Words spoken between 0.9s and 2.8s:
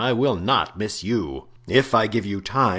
you." "If I give you time!"